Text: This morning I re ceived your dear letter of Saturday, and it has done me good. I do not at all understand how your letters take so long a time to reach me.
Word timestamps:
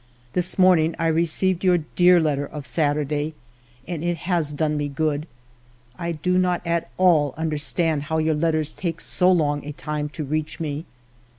This 0.33 0.57
morning 0.57 0.95
I 0.97 1.05
re 1.05 1.25
ceived 1.27 1.61
your 1.61 1.77
dear 1.95 2.19
letter 2.19 2.47
of 2.47 2.65
Saturday, 2.65 3.35
and 3.87 4.03
it 4.03 4.17
has 4.25 4.51
done 4.51 4.75
me 4.75 4.87
good. 4.87 5.27
I 5.95 6.11
do 6.11 6.39
not 6.39 6.65
at 6.65 6.89
all 6.97 7.35
understand 7.37 8.01
how 8.09 8.17
your 8.17 8.33
letters 8.33 8.71
take 8.71 8.99
so 8.99 9.31
long 9.31 9.63
a 9.63 9.73
time 9.73 10.09
to 10.17 10.23
reach 10.23 10.59
me. 10.59 10.85